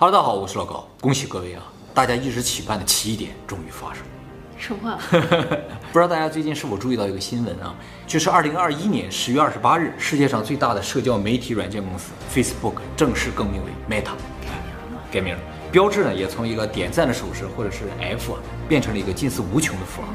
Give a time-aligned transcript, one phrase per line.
[0.00, 1.62] 哈喽，大家好，我是老高，恭喜各位啊！
[1.92, 4.08] 大家一直期盼的奇异点终于发生了。
[4.56, 4.96] 什么？
[5.90, 7.74] 不知道大家最近是否注意到一个新闻啊？
[8.06, 14.12] 就是二零二一年十月二十八日，世界上最大的社交媒体软件公司 Facebook 正式更名为 Meta，
[14.44, 15.02] 改名了。
[15.10, 15.40] 改名了，
[15.72, 18.38] 标志呢也从一个点赞的手势或者是 F 啊，
[18.68, 20.08] 变成了一个近似无穷的符号。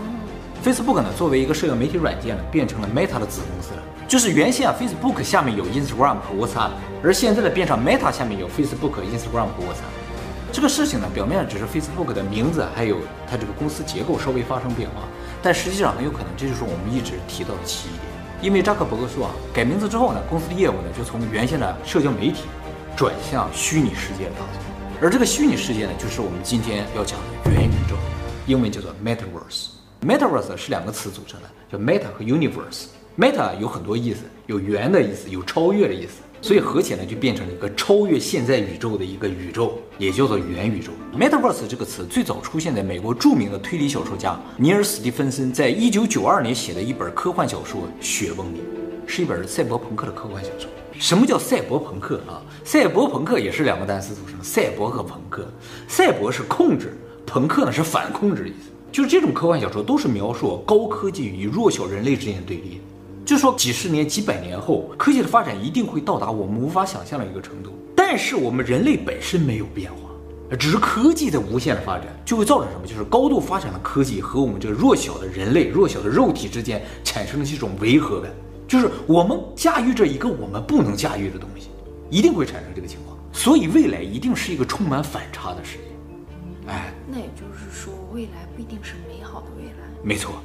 [0.64, 3.84] Facebook 呢作为一个社交媒体软件呢，变成了 Meta 的子公司了。
[4.08, 6.70] 就是原先啊，Facebook 下面有 Instagram 和 WhatsApp，
[7.04, 9.92] 而现在呢变成 Meta 下面有 Facebook、Instagram 和 WhatsApp。
[10.54, 15.02] 这个事情呢，表面上只是 Facebook 的名字还有它这个公司结构稍微发生变化，
[15.42, 18.04] 但实际上很有可能这就是我们一直提到的奇异点。
[18.42, 22.44] 因为扎克伯格说啊，改名字之后呢，公司的业务呢就从原先的社交媒体
[22.96, 24.60] 转向虚拟世界的打造，
[25.02, 27.98] 而这个虚拟世界呢，就是我们今天要讲的元宇宙，
[28.46, 29.73] 英文叫做 Metaverse。
[30.04, 32.88] Metaverse 是两个词组成的，叫 Meta 和 Universe。
[33.18, 40.92] Meta 有很多意思，有元的意思，有超越的意思，所以合起来就变成了一个超越现在宇宙的一个宇宙，也叫做元宇宙。
[41.18, 48.62] Metaverse 这个词最早出现在美国著名的推理小说家尼尔·史蒂芬森在一九九二年写的一本科幻小说《雪崩》里，
[49.08, 50.68] 是一本赛博朋克的科幻小说。
[51.00, 52.42] 什么叫赛博朋克啊？
[52.66, 55.48] 赛博朋克也是两个单词组成，赛博和朋克。
[55.88, 58.70] 赛博是控制，朋克呢是反控制的意思。
[58.94, 62.80] 就是这种科幻小说都是描述高科技与弱小人类之间的对立，
[63.26, 67.72] 就说几十年、几百年后，科技的发展一定会到达我们无法想象的一个程度。
[67.96, 70.12] 但是我们人类本身没有变化，
[70.60, 72.86] 只是科技在无限的发展，就会造成什么？
[72.86, 78.32] 就是高度发展的科技和我们这个弱小的人类、弱小的肉体之间产生了这种违和感，
[78.68, 81.70] 就是我们驾驭着一个我们不能驾驭的东西，
[82.12, 83.18] 一定会产生这个情况。
[83.32, 85.84] 所以未来一定是一个充满反差的世界。
[86.68, 89.74] 哎，那也就是说，未来不一定是美好的未来。
[90.04, 90.36] 没错，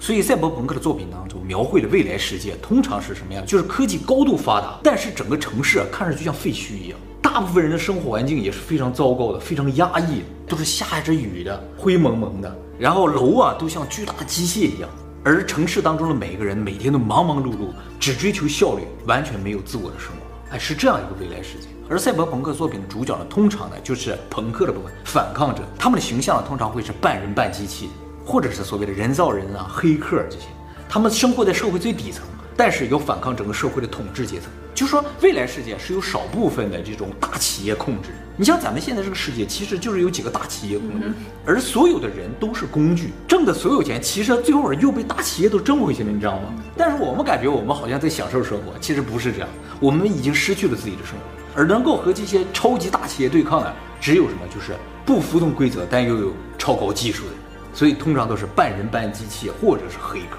[0.00, 3.44] 所以赛博朋克的作品当中描绘的未来世界通常是什么样？
[3.44, 14.88] 就是科技高度发达，但是整个城市啊看着就像废墟一样，大部分人的生活环境也是非常糟糕的，非常压抑，都是下着雨的，灰蒙蒙的，然后楼啊都像巨大的机械一样，
[15.22, 17.68] 而城市当中的每个人每天都忙忙碌碌，
[18.00, 20.27] 只追求效率，完全没有自我的生活。
[20.50, 21.68] 哎，是这样一个未来世界。
[21.90, 25.62] 而赛博朋克作品的主角呢，通常呢就是朋克的部分，反抗者。
[25.78, 27.90] 他们的形象呢，通常会是半人半机器，
[28.24, 30.46] 或者是所谓的人造人啊、黑客这些。
[30.88, 32.24] 他们生活在社会最底层，
[32.56, 34.50] 但是有反抗整个社会的统治阶层。
[34.78, 38.10] 就说，未来世界是由少部分的这种大企业控制。
[38.36, 41.12] 你像咱们现在这个世界，其实就是有几个大企业控制，
[41.44, 46.54] 而所有的人都是工具，挣的所有钱，其实最后又被大企业都挣回去了，你知道吗？
[46.76, 49.48] 但是我们感觉我们好像在享受生活，其实不是这样，
[49.80, 51.24] 我们已经失去了自己的生活。
[51.56, 54.42] 而能够和这些超级大企业对抗的，只有什么？
[54.54, 57.38] 就是不服从规则但又有超高技术的人。
[57.74, 60.38] 所以通常都是半人半机器，或者是黑客。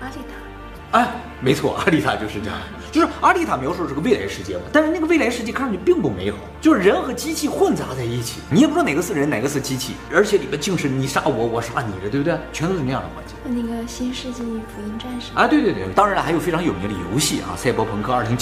[0.00, 0.14] 阿丽
[0.90, 1.10] 塔，哎，
[1.42, 2.58] 没错，阿丽塔就是这样。
[2.94, 12.38] 就是阿丽塔描述的是个未来世界嘛，但是那个未来世界看上去并不美好，就是人和机器混杂在一起，你也不知道哪个是人，哪个是机器，而且里面竟是你杀我，我杀你的，对不对？
[12.52, 13.34] 全都是那样的环境。
[13.44, 18.38] 那个新世纪福音战士啊，对对对，当然了，还有非常有名的游戏啊，《赛博朋克2077》。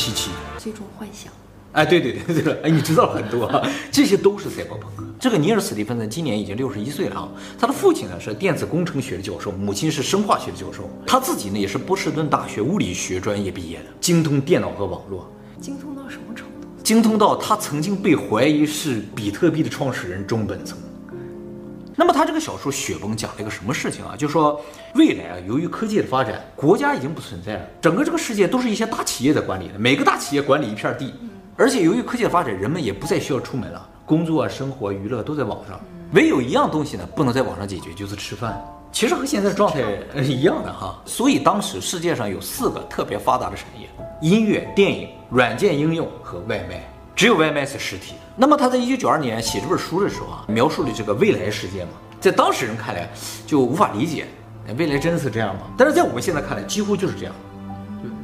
[0.59, 1.33] 最终幻想。
[1.73, 5.03] 哎，对对对对，哎，你知道了很多啊，这些都是赛博朋克。
[5.19, 7.29] 这个尼尔·斯蒂芬森今年已经六十一岁了啊，
[7.59, 15.33] 他的父亲呢是电子工程学的教授，母亲是生化学的教授，他自己呢也是波士顿大学物理学专业毕业的，精通电脑和网络。
[15.61, 16.69] 精通到什么程度？
[16.83, 20.77] 精通到他曾经被怀疑是比特币的创始人中本聪。
[21.95, 24.15] 那么他这个小说《雪崩》讲了一个什么事情啊？
[24.17, 24.61] 就是说
[24.95, 31.15] 未来啊，由于科技的发展，国家已经不存在了，整个这个世界都是一些大企业在管理的，每个大企业管理一片地。
[31.57, 35.79] 而且由于科技的发展，人们也不再需要出门了，工作啊、生活、娱乐都在网上。
[36.13, 38.63] 唯有一样东西呢，不能在网上解决，就是吃饭。
[38.91, 39.81] 其实和现在的状态
[40.23, 41.01] 一样的哈。
[41.07, 43.89] 所以当时世界上有四个特别发达的产业：
[44.21, 46.83] 音乐、电影、软件应用和外卖。
[47.15, 48.19] 只有外卖是实体的。
[48.35, 53.09] 那么他在一九九二年写这本书的时候啊，描述了这个未来世界嘛，在当时人看来
[53.47, 54.27] 就无法理解，
[54.79, 55.63] 未来真的是这样吗？
[55.77, 57.35] 但是在我们现在看来，几乎就是这样。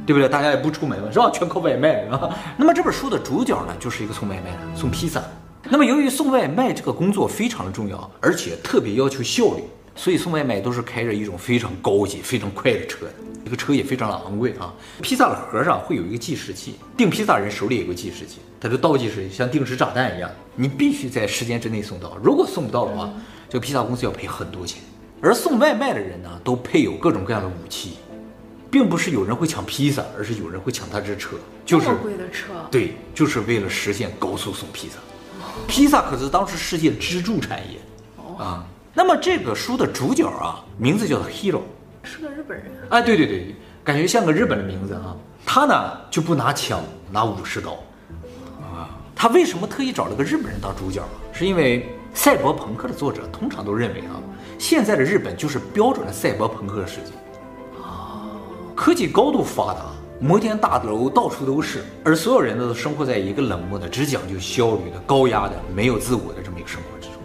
[0.05, 0.27] 对不对？
[0.27, 1.29] 大家也不出门了，是吧？
[1.31, 2.29] 全靠外卖，是吧？
[2.57, 5.23] 那么这本书的主角呢，就是一个送外卖的，送披萨。
[5.69, 9.63] 那么由于送外卖这个工作非常的重要，而且特别要求效率，
[9.95, 13.05] 所以送外卖都是开着一种非常高级、非常快的车，
[13.43, 14.73] 这个车也非常的昂贵啊。
[15.01, 22.17] 披萨的盒上会有一个计时器，订披萨人手里有个计时器，它就倒计时，像定时炸弹一样，你必须在时间之内送到。
[22.23, 23.09] 如果送不到的话，
[23.49, 24.81] 这个披萨公司要赔很多钱。
[25.21, 27.97] 而送外卖的人呢，都配有各种各样的武器。
[28.71, 31.35] 并不是有人会抢披萨，而是有人会抢他这车，
[31.65, 34.95] 就是贵的车，对，就是为了实现高速送披萨。
[35.67, 37.79] 披萨可是当时世界的支柱产业
[38.37, 38.63] 啊、嗯。
[38.93, 41.61] 那么这个书的主角啊，名字叫做 Hero，
[42.03, 42.67] 是个日本人。
[42.89, 45.15] 哎，对对对，感觉像个日本的名字啊。
[45.45, 46.81] 他呢就不拿枪，
[47.11, 47.71] 拿武士刀
[48.61, 48.89] 啊。
[49.15, 51.09] 他为什么特意找了个日本人当主角啊？
[51.33, 54.21] 是因为赛博朋克的作者通常都认为啊，
[54.57, 57.11] 现在的日本就是标准的赛博朋克世界。
[58.79, 59.87] 哦，科技高度发达，
[60.21, 67.15] 摩天大楼到处都是，而所有人呢都生活在一个冷漠的、只讲究效率的、高压的、没有自我的这么一个生活之中。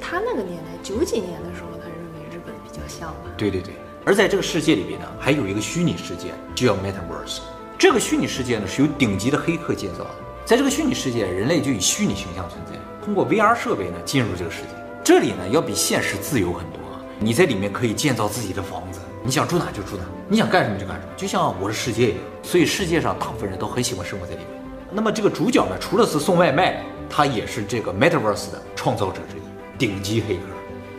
[0.00, 3.30] 他那个年代九几年的时候，他认为日本比较像吧？
[3.36, 3.74] 对对对。
[4.06, 7.40] 而在这个世界里边呢，还有一个虚拟世界，就叫 Metaverse。
[7.78, 10.10] 这个虚拟世界呢，是由顶级的黑客建造的。
[10.46, 12.72] 在这个虚拟世界，人类就以虚拟形象存在，
[13.04, 14.68] 通过 VR 设备呢进入这个世界。
[15.04, 16.98] 这里呢要比现实自由很多啊！
[17.18, 22.18] 你在里面可以建造自己的房子，你想住哪就住哪，你想干什么就干什么，就像我的世界一样。
[22.42, 24.48] 所以世界上大部分人都很喜欢生活在里面。
[24.90, 29.42] 那么这个主角呢，除了是送外卖，他也是这个 Metaverse 的创造者之一，
[29.78, 30.42] 顶级黑客。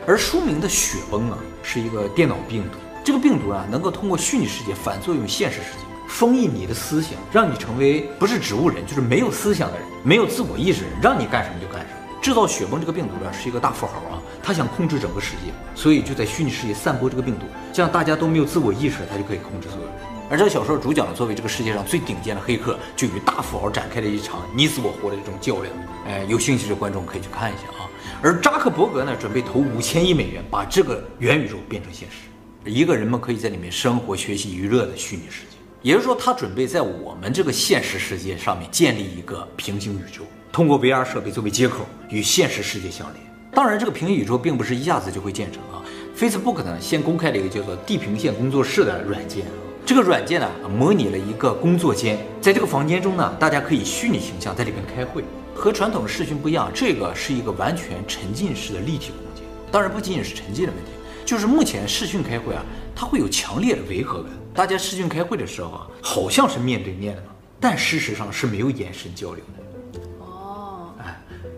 [0.07, 2.77] 而书名的雪崩啊，是一个电脑病毒。
[3.03, 12.21] 这个病毒啊，能够通过虚拟世界反作用现实世界，封印你的思想，让你成为不是植物人，就是没有思想的人，没有自我意识的人，让你干什么就干什么。
[12.21, 19.94] 制造雪崩这个病毒呢，是一个大富豪啊，他想控制整个世界，所以就在虚拟世界散播这个病毒，这样大家都没有自我意识，他就可以控制所有人。
[20.30, 25.74] 而这个小说主角呢，作为这个世界上最顶尖的黑客，就与大富豪展开了一场你死我活的这种较量。
[26.06, 27.88] 哎，有兴趣的观众可以去看一下啊。
[28.22, 32.69] 而扎克伯格呢，准备投五千亿美元，把这个元宇宙变成现实。
[32.69, 43.32] 一个人们可以在里面生活、学习、娱乐的虚拟世界，也就是说，他准备在我们这个现实世界上面建立一个平行宇宙，通过 VR 设备作为接口与现实世界相连。
[43.53, 45.83] 当然，这个平行宇宙并不是一下子就会建成啊。
[46.17, 49.45] Facebook 呢，先公开了一个叫做地平线工作室的软件，
[49.85, 55.23] 这个软件呢，模拟了一个工作间，在这个房间中呢，大家可以虚拟形象在里面开会，
[55.53, 59.45] 和传统的视讯不一样，这个是一个完全沉浸式的立体空间。
[59.71, 60.91] 当然，不仅仅是沉浸的问题。
[61.23, 62.65] 就是目前视讯开会啊，
[62.95, 64.31] 它会有强烈的违和感。
[64.53, 67.23] 大家视讯开会的时候啊，好像是面对面的，
[67.59, 69.63] 但事实上是没有眼神交流的。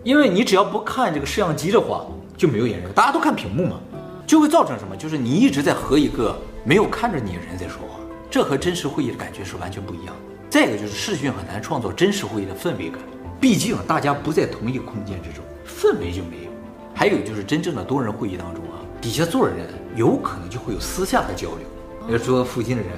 [0.06, 2.06] 因为你只要不看这个摄像机的话，
[2.36, 3.80] 就没有眼神，大家都看屏幕嘛，
[4.24, 4.96] 就会造成什么？
[4.96, 7.98] 就是你一直在和一个没有看着你的人在说话，
[8.30, 10.34] 这和真实会议的感觉是完全不一样的。
[10.48, 13.00] 再一个就是视讯很难创造真实会议的氛围感，
[13.40, 16.50] 毕竟大家不在同一个空间之中，氛围就没有。
[16.94, 18.78] 还有就是真正的多人会议当中啊。
[19.00, 19.66] 底下坐的人
[19.96, 21.66] 有可能就会有私下的交流，
[22.06, 22.92] 比如说附近的人，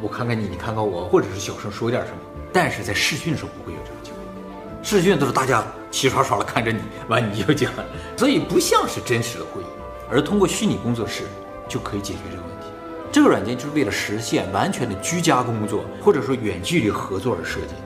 [0.00, 2.18] 我看看你，你看看我，或者是小声说点什么。
[2.52, 4.11] 但是在视讯的时候不会有这种情况，
[4.92, 6.78] 视讯都是大家齐刷刷的看着你，
[7.08, 7.72] 完你就讲，
[8.14, 9.64] 所以不像是真实的会议。
[10.10, 11.22] 而通过虚拟工作室
[11.66, 12.66] 就可以解决这个问题。
[13.10, 17.80] 这个软件就是为了实现完全的居家工作或者说远距离合作而设计的。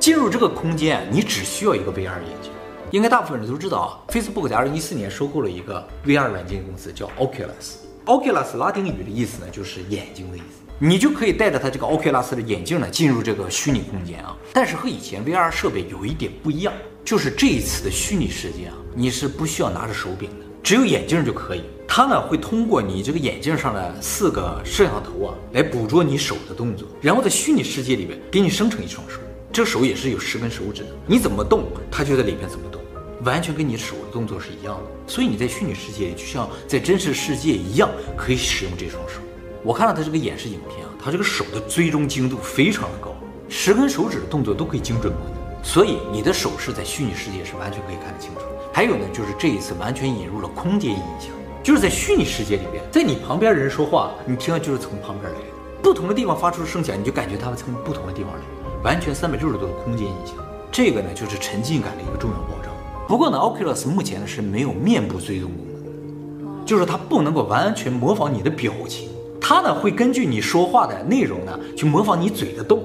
[0.00, 2.50] 进入这个空间，你只需要一个 VR 眼镜。
[2.90, 7.76] 应该大部分人都知道啊，Facebook 在二零一四年收购了一个 VR 软件公司，叫 Oculus。
[8.06, 10.63] Oculus 拉丁语的意思呢，就是眼睛的意思。
[10.80, 14.36] 你就可以带着它这个 Oculus 的眼镜呢，进入这个虚拟空间啊。
[14.52, 16.72] 但是和以前 VR 设备有一点不一样，
[17.04, 21.62] 就是这一次的虚拟世界啊，你是不需要拿着手柄的，只有眼镜就可以。
[21.86, 29.20] 它呢会通过你这个眼镜上的四个摄像头啊，来捕捉你手的动作，然后在虚拟世界里面给你生成一双手。
[29.52, 32.80] 这手也是有十根手指的，你怎么动，它就在里面怎么动。
[33.24, 39.20] 完全跟你手的动作是一样的，所以你在虚拟世界里就像在真实世界一样，可以使用这双手。
[39.64, 43.14] 我看到他这个演示影片啊，他这个手的追踪精度非常的高，
[43.48, 48.42] 十根手指的动作都可以精准模拟，所以你的手势在虚拟世界是完全可以看得清楚。
[48.74, 51.30] 还有呢，就是这一次完全引入了空间音响，
[51.62, 55.46] 就是在虚拟世界里边，在你旁边人说话，你听的就是从旁边来的，
[55.82, 58.40] 不同的地方发出的声响，你就感觉他们从不同的地方来，
[58.82, 60.36] 完全三百六十度的空间音响。
[60.70, 62.70] 这个呢，就是沉浸感的一个重要保障。
[63.08, 69.08] 不过呢，Oculus 目前呢是没有面部追踪功能的，就是它不能够完全模仿你的表情，
[69.46, 72.82] 它呢会根据你说话的内容呢去模仿你嘴的动，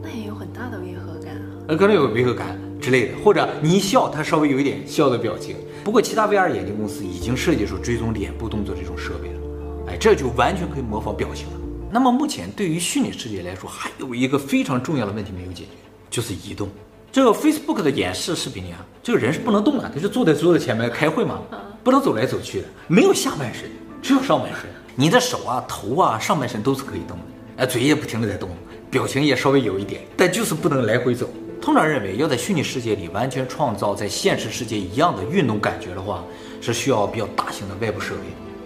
[0.00, 5.56] 那也有很大的违和感啊，呃，可能有违和感之类的，或者你一笑，它稍微有一点笑的表情。
[5.82, 9.40] 不过其他 VR 眼镜公司已经设计出追踪脸部动作这种设备了，
[9.88, 11.54] 哎，这就完全可以模仿表情了。
[11.90, 15.70] 那么目前对于虚拟世界来说，还有一个非常重要的问题没有解决，
[16.08, 16.68] 就是移动。
[17.10, 21.40] 这个 Facebook 的演示视频里啊，这个人是不能动的，他就坐在桌子前面开会嘛，
[21.82, 23.68] 不能走来走去的，没有下半身，
[24.02, 24.68] 只有上半身。
[24.96, 27.24] 你的手啊、头啊、上半身都是可以动的，
[27.58, 28.50] 哎，嘴也不停的在动，
[28.90, 31.28] 表情也稍微有一点，但就是不能来回走。
[31.60, 36.24] 通常认为，要在虚拟世界里完全创造在现实世界一样的运动感觉的话，
[36.60, 38.20] 是需要比较大型的外部设备。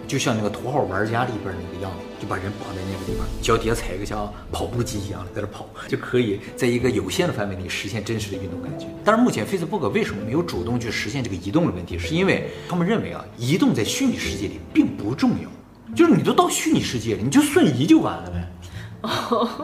[0.07, 8.85] 就像那个头号玩家里边那个样子，就把人绑在那个地方，脚底下踩一个像跑步机一样的在这跑，就可以在一个有限的范围内实现真实的运动感觉。
[9.03, 11.97] 但是目前 Facebook 为什么没有主动去实现这个移动的问题？
[11.99, 15.49] 是因为他们认为啊，移动在虚拟世界里并不重要，
[15.95, 18.47] 就是你都到虚拟世界了，你就瞬移就完了呗，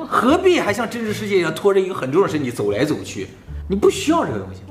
[0.07, 3.27] 何必还像真实世界一样拖着一个很重的身体走来走去？
[3.67, 4.61] 你不需要这个东西。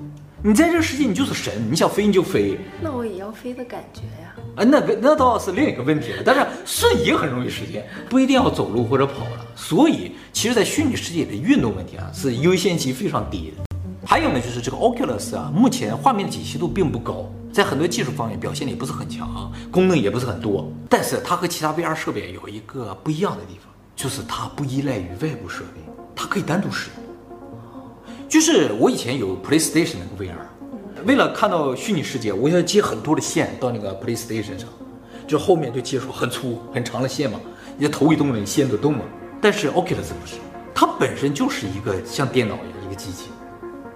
[0.43, 2.59] 你在这个世界你就是神，你想飞你就飞。
[2.81, 4.35] 那我也要飞的感觉呀。
[4.57, 6.23] 啊，那个那倒是另一个问题了。
[6.25, 9.47] 但是瞬移很容易实现，不一定要走路或者跑了。
[9.55, 13.65] 所以，其实，在虚拟世界里的运动问题啊，是优先级非常低的。
[14.07, 20.73] 还有呢，就是这个 Oculus 啊，目前画面的解析度并不高，在很多技术方面表现的也不是很强啊，功能也不是很多。
[20.89, 25.83] 但是它和其他 VR 设备有一个不一样的地方，就是它不依赖于外部设备，
[26.17, 27.10] 它可以单独使用。
[28.31, 30.37] 就是我以前有 PlayStation 那个 VR，
[31.05, 34.69] 为了看到虚拟世界，我要接很多的线到那个 PlayStation 上，
[35.27, 37.41] 就后面就接出很粗很长的线嘛，
[37.77, 39.05] 你的头一动了，你线就动了。
[39.41, 40.37] 但是 Oculus 不是，
[40.73, 43.31] 它本身就是一个像电脑一样一个机器。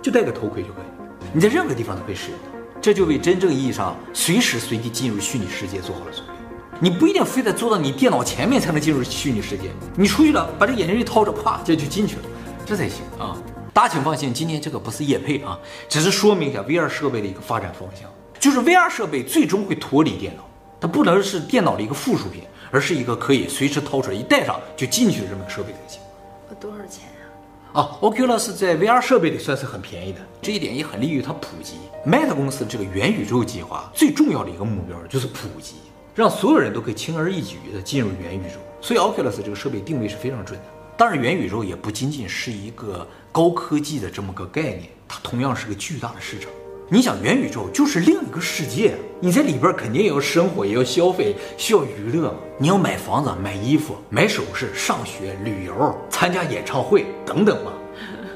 [0.03, 6.33] 就戴个头盔就可以，你在任何地方都可以使用它，这就为真正意义上随时随地进入虚拟世界做好了准备。
[6.81, 12.23] 你不一定非得坐到你电脑前面才能进入虚拟世界，你出去了，把这眼镜一掏着，啪，这就进去了，
[12.67, 13.39] 这才行啊！
[13.75, 20.45] 大家请放心，今天这个不是业配啊，只是说明一下 VR 设备的一个发展方向，就是 VR 设备最终会脱离电脑，
[20.81, 26.01] 它不能是电脑的一个附属品，而是一个可以随时掏出来一戴上就进去的这么个设备才行。
[26.49, 27.27] 我多少钱呀？
[27.73, 31.75] 啊，Oculus 在 VR 设备里算是很便宜的，这一点也很利于它普及。
[32.07, 35.75] Meta 公司这个元宇宙计划最重要的一个目标就是普及，
[36.15, 38.61] 让所有人都可以轻而易举的进入元宇宙。
[38.81, 40.67] 所以 Oculus 这个设备定位是非常准的。
[40.97, 43.05] 当然，元宇宙也不仅仅是一个
[43.35, 46.49] 高科技的这么个概念，它同样是个巨大的市场。
[46.89, 52.39] 你想，元宇宙就是另一个世界，你在里边肯定也要生活，也要消费，需要娱乐嘛。
[52.59, 57.73] 你要买房子、买衣服、买首饰、上学、旅游、参加演唱会等等嘛，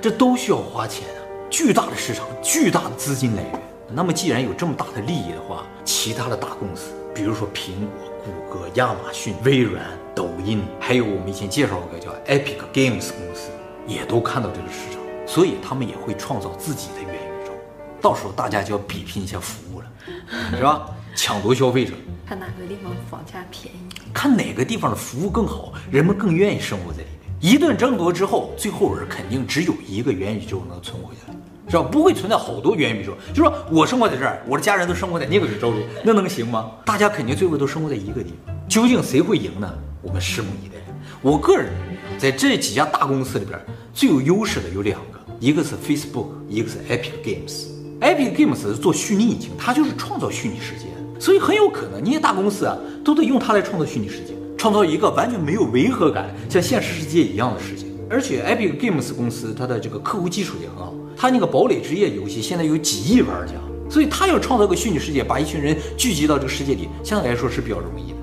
[0.03, 1.23] 这都需要花钱啊！
[1.49, 3.63] 巨大的市场，巨大的资金来源。
[3.95, 9.81] 那么，既然有这么大的利益的话，其他的大公司，比如说苹果、谷歌、亚马逊、微软、
[10.13, 13.51] 抖音，还有我们以前介绍过叫 Epic Games 公司，
[13.89, 17.53] 也都看到这个市场，所以他们也会创造自己的元宇宙。
[18.01, 19.87] 到时候大家就要比拼一下服务了，
[20.55, 20.87] 是吧？
[21.17, 21.95] 抢夺消费者，
[22.27, 23.79] 看哪个地方房价便宜，
[24.13, 27.29] 看哪个地方的服务更好，人们更愿意生活在里面。
[27.41, 31.35] 一顿争夺之后，最后人肯定只有一个元宇宙能存活下来，
[31.71, 31.83] 是吧？
[31.91, 33.17] 不会存在好多元宇宙。
[33.33, 36.71] 就说我生活在这儿，我的家人都生活在那个宇宙里，那能行吗？
[36.85, 38.55] 大家肯定最后都生活在一个地方。
[38.69, 39.73] 究竟谁会赢呢？
[40.03, 40.75] 我们拭目以待。
[41.21, 41.88] 我个人认为，
[42.19, 43.57] 在这几家大公司里边，
[43.95, 47.67] 最有优势的有两个，一个是 Facebook，一个是 Epic Games。
[48.01, 50.87] Epic Games 是做虚拟引擎，它就是创造虚拟世界，
[51.21, 57.87] 所以很有可能那些大公司啊，都得用它来创造虚拟世界，创造一个完全没有违和感、像现实世界一样的世界。
[58.11, 63.55] 而且 Epic Games 公司它的这个客户基础也很好，它那个堡垒之夜游戏现在有几亿玩家，
[63.89, 68.17] 所以它要创造个虚拟世界，把一群人聚集到这个世界里，相对来说是比较容易的。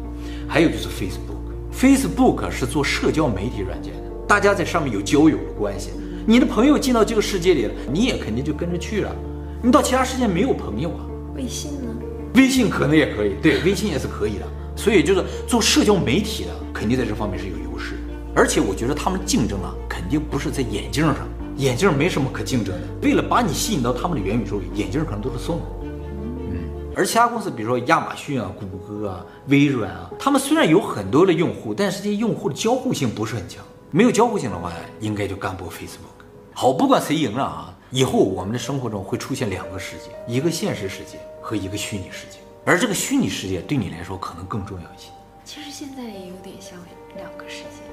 [0.47, 1.34] 还有就是 Facebook
[1.77, 5.89] Facebook，Facebook 是做社交媒体软件的，大家在上面有交友的关系，
[6.25, 9.13] 你的朋友进到这个世界里了，你也肯定就跟着去了。
[9.61, 11.05] 你到其他世界没有朋友啊？
[11.35, 11.93] 微信呢？
[12.35, 14.47] 微信可能也可以，对，微信也是可以的。
[14.77, 17.95] 所以就是做社交媒体的，肯定在这方面是有优势。
[18.33, 21.27] 而且我觉得他们竞争啊，肯定不是在眼镜上，
[21.57, 22.81] 眼镜没什么可竞争的。
[23.01, 25.65] 为了把你吸引到他们的元宇宙里，眼镜可能都是送的。
[26.95, 33.63] 而其他公司，比如说亚马逊啊、谷歌啊、微软啊，他们虽然有很多的用户，但是这些用户的交互性不是很强。
[33.91, 36.25] 没有交互性的话，应该就干不过 Facebook。
[36.53, 37.71] 好，不管谁赢了啊。
[37.91, 45.09] 以后我们的生活中会出现两个世界，一个现实世界和一个虚拟世界，而这个虚拟世界对你来说可能更重要一些。
[45.45, 46.77] 其实现在也有点像
[47.15, 47.83] 两个世界，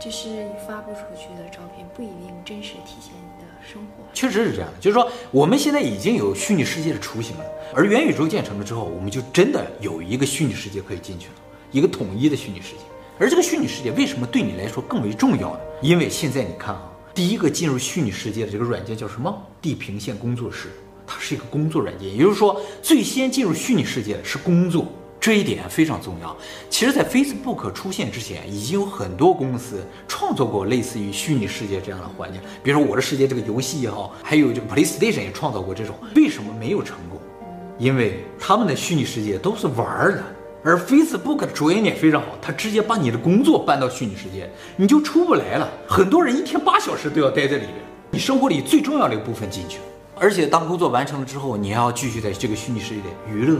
[0.00, 4.02] 就是你发布出去的照片不一定真实体现你的生活。
[4.14, 11.34] 确实是这样的，就是说我们现在已经有虚拟世界的雏形了，而元宇宙建成了之后，我们就真的有一个虚拟世界可以进去了，
[11.70, 12.80] 一个统一的虚拟世界。
[13.18, 15.60] 而这个虚拟世界为什么对你来说更为重要呢？
[15.82, 16.86] 因为现在你看啊。
[17.12, 19.36] 第一个进入虚拟世界的这个软件叫什么？
[19.60, 20.68] 地平线工作室，
[21.06, 24.86] 它是一个工作软件，也就是说，最先进入虚拟世界的是工作，
[25.20, 26.34] 这一点非常重要。
[26.70, 35.94] 其实，在 Facebook 出现之前，已经有很多公司创造过类似于虚拟世界这样的环境，比如说《我的世界》这个游戏也好，还有这个 PlayStation 也创造过这种。
[36.16, 37.20] 为什么没有成功？
[37.78, 40.24] 因为他们的虚拟世界都是玩的。
[40.62, 45.66] 而 Facebook 的着眼点非常好，它直接把你的工作搬到虚拟世界，你就出不来了。
[45.86, 47.74] 很多人一天八小时都要待在里面，
[48.10, 49.78] 你生活里最重要的一部分进去。
[50.16, 53.58] 而且当工作完成了之后，你还要继续在这个虚拟世界里娱乐，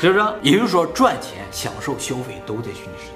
[0.00, 0.24] 是不是？
[0.42, 3.12] 也就是说，赚钱、享受、消费都在虚拟世界。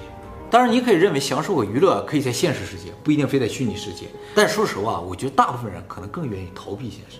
[0.50, 4.06] 当然，你可以认为享受和娱乐可以在现实世界，不一定非在虚拟世界。
[4.34, 7.18] 但说实话，我觉得大部分人可能更愿意逃避现实，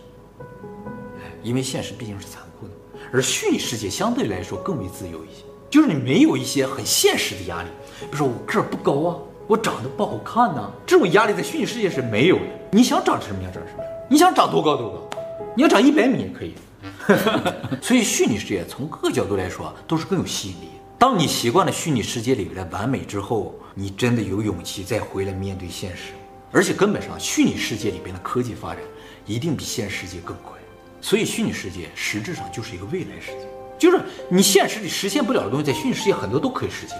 [1.43, 2.73] 因为现实毕竟是残酷的，
[3.13, 5.45] 而虚拟世界相对来说更为自由一些。
[5.71, 7.69] 就是你没有一些很现实的压力，
[8.01, 9.17] 比如说我个儿不高啊，
[9.47, 12.43] 我长得不好看呐，这种压力在虚拟世界是没有的。
[12.73, 15.19] 你想长什么样长什么样，你想长多高多高，
[15.55, 16.55] 你要长一百米也可以。
[17.81, 20.71] 所以虚拟世界从各个角度来说都是更有吸引力。
[20.99, 26.13] 当你习惯了虚拟世界里的完美之后，你真的有勇气再回来面对现实。
[26.53, 28.83] 而且根本上，虚拟世界里边的科技发展
[29.25, 30.59] 一定比现实世界更快。
[31.01, 36.99] 所以虚拟世界实质上就是一个未来世界，就是你现实里实现不了的东西，在虚拟世界很多都可以实现。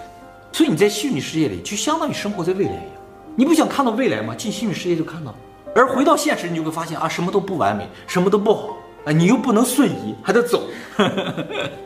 [0.53, 2.87] 所以你在虚拟世界里就相当于生活在未来一样。
[3.37, 4.35] 你不想看到未来吗？
[4.35, 5.35] 进虚拟世界就看到。
[5.75, 8.77] 而回到现实，你就会发现啊，什么都不完美，什么都不好。
[9.05, 10.69] 啊，你又不能瞬移，还得走，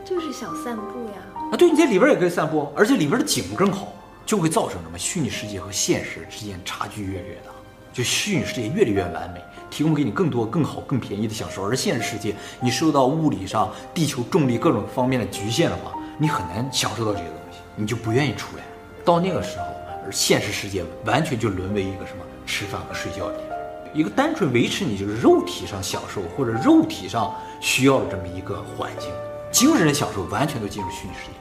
[0.03, 1.49] 就是想散步呀。
[1.51, 3.93] 啊，对，你在里边也可以散步，而且里边的景更好，
[4.25, 4.97] 就会造成什么？
[4.97, 7.51] 虚拟世界和现实之间差距越来越大，
[7.93, 18.63] 就虚拟世界越来越完美，提供给你更多、更好、更便宜的享受，而现实世界你受到物理上、地球重力各种方面的局限的话，你很难享受到这些东西，你就不愿意出来。
[19.05, 19.65] 到那个时候，
[20.05, 22.25] 而现实世界完全就沦为一个什么？
[22.45, 23.54] 吃饭和睡觉的。
[23.95, 29.09] 一个单纯维持你就是肉体上享受或者肉体上需要的这么一个环境，
[29.51, 31.31] 精神享受完全都进入虚拟世界。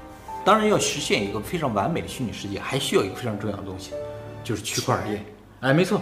[0.44, 3.90] 当然，要实现一个非常完美的虚拟世界，还需要一个非常重要的东西，
[4.44, 5.24] 就是区块链。
[5.60, 6.00] 哎，没错，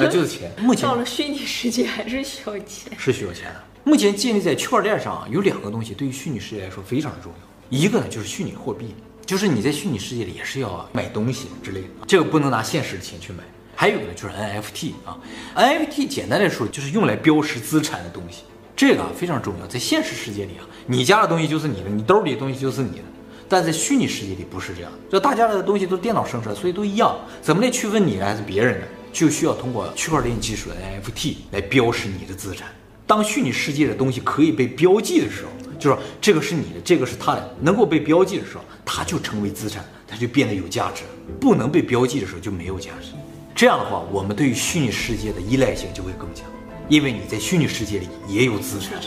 [0.00, 0.50] 哎，就是钱。
[0.58, 3.62] 目前到了虚拟世界还是需要钱，是需要钱的。
[3.84, 7.78] 目前建立在区块链上有两个东西，对于虚拟世界来说非常的重要。
[7.78, 8.94] 一个呢就是虚拟货币，
[9.24, 13.44] 就是你在虚拟世界里也是要买东西之类的，这个不能拿现实的钱去买。
[13.82, 15.18] 还有呢，就是 NFT 啊
[15.56, 18.44] ，NFT 简单来说就是用来标识资产的东西，
[18.76, 19.66] 这个啊非常重要。
[19.66, 23.02] 在现实世界里啊，你家的东西就是你的，你兜里的东西就是你的，
[23.48, 32.68] 但在虚拟世界里不是这样，就大家的东西都是电脑生成，所以都一样，怎么来区分你的还是别人的，就需要通过区块链技术的 NFT 来标识你的资产。
[33.04, 41.02] 当虚拟世界的东西可以被标记的时候，就是这个是你的，这个是他的，能够被标记的时候，它就成为资产，它就变得有价值；
[41.40, 43.08] 不能被标记的时候就没有价值。
[43.62, 46.44] 这样的话，我们对于虚拟世界的依赖性就会更强，
[46.88, 48.98] 因为你在虚拟世界里也有资产。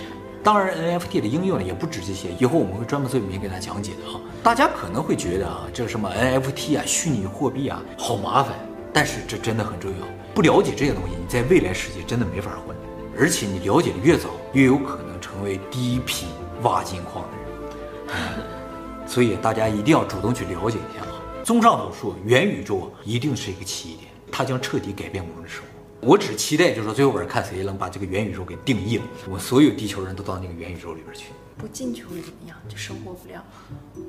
[0.41, 4.21] 当然，NFT 的应用呢也不止这些，以后我们会专门做影片给大家讲解的啊。
[4.41, 8.53] 大家可能会觉得啊，这什么 NFT 啊、虚拟货币啊，好麻烦，
[8.93, 9.97] 但是这真的很重要。
[10.33, 12.73] 不了解这些东西，你在未来世界真的没法混。
[13.19, 16.27] 而且你了解的越早，越有可能成为第一批
[16.61, 19.05] 挖金矿的人。
[19.05, 21.11] 所以大家一定要主动去了解一下啊。
[21.43, 24.14] 综上所述，元宇宙一定是一个起点。
[24.37, 25.69] 它将彻底改变我们的生活。
[26.01, 29.03] 我只期待，就是说，最后边看谁能把这个元宇宙给定义了。
[29.29, 31.27] 我所有地球人都到那个元宇宙里边去。
[31.57, 32.57] 不进去会怎么样？
[32.67, 33.41] 就生活不了。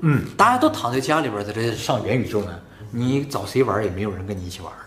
[0.01, 2.59] 嗯，大家都躺在家里边，在这上元宇宙呢。
[2.91, 4.87] 你找谁玩也没有人跟你一起玩了。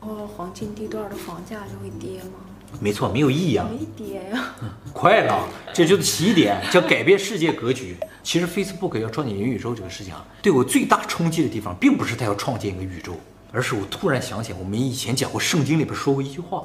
[0.00, 2.40] 哦，黄金地段的房价就会跌吗？
[2.80, 3.68] 没错，没有意义啊。
[3.70, 4.54] 没跌呀。
[4.94, 7.94] 快了，这就是起点，叫改变世界格局。
[8.22, 13.12] 其实 Facebook 要创建元宇宙这个事情啊，对我最大冲击的地方，并不是它要创建一个宇宙。
[13.52, 16.62] 而是我突然想起，我们以前讲过圣经里边说过一句话，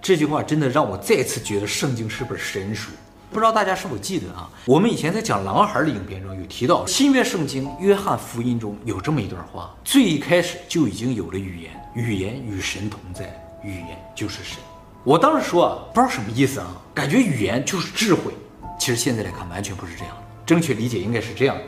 [0.00, 2.90] 这句话真的让我再次觉得圣经是本神书。
[3.30, 4.48] 不知道大家是否记得啊？
[4.64, 13.24] 我们以前在讲狼孩的影片中有提到，新约圣经约翰福音中有这么一段话：最一开始就已经有了语言，语言与神同在，
[13.64, 14.58] 语言就是神。
[15.02, 18.32] 我当时说啊，不知道什么意思啊，感觉语言就是智慧。
[18.78, 20.22] 其实现在来看，完全不是这样的。
[20.46, 21.62] 正确理解应该是这样的：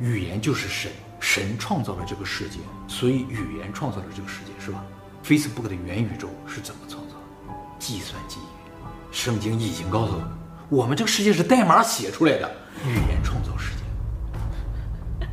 [0.00, 0.90] 语言就是神。
[1.22, 2.58] 神创造了这个世界，
[2.88, 4.84] 所以语言创造了这个世界，是吧
[5.24, 7.54] ？Facebook 的元宇宙是怎么创造的？
[7.78, 8.82] 计算机语言。
[9.12, 10.28] 圣经已经告诉我们，
[10.68, 12.50] 我们这个世界是代码写出来的。
[12.84, 15.28] 语言创造世界。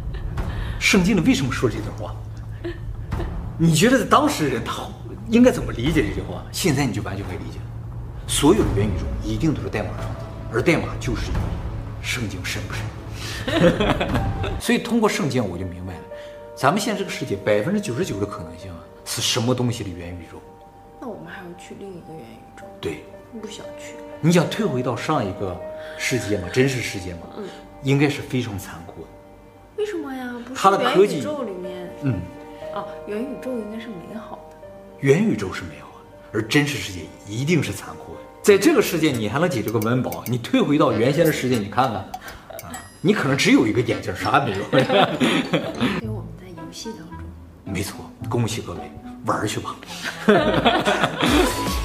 [0.80, 2.16] 圣经里为什么说这段话？
[3.58, 4.84] 你觉得当时人他
[5.28, 6.44] 应该怎么理解这句话？
[6.52, 7.60] 现在你就完全可以理解。
[8.28, 10.22] 所有的元宇宙一定都是代码创造，
[10.54, 11.42] 而代码就是语言。
[12.00, 12.84] 圣经神不神？
[14.60, 16.00] 所以通过圣经，我就明白了，
[16.56, 20.38] 咱们现在这个世界百分之九十九的可能性啊，是什么东西的元宇宙？
[21.02, 22.66] 那我们还要去另一个元宇宙？
[22.82, 23.04] 对，
[23.42, 23.96] 不想去。
[24.22, 25.58] 你想退回到上一个
[25.98, 26.50] 世界吗？
[26.54, 27.22] 真实世界吗？
[27.38, 27.46] 嗯，
[27.84, 29.08] 应该是非常残酷的。
[29.78, 30.34] 为什么呀？
[30.46, 32.20] 不是它的科技元宇宙里面，嗯，
[32.76, 34.58] 哦，元宇宙应该是美好的。
[35.00, 38.20] 元宇宙是美好的，而真实世界一定是残酷的。
[38.42, 42.06] 在这个世界，你还能解决个温饱，你退回到原先的世界，你看看。
[43.02, 44.64] 你可能只有一个眼镜，啥也没有。
[46.02, 47.18] 因为我们在游戏当中。
[47.66, 48.80] 没错，恭喜各位，
[49.26, 49.76] 玩去吧。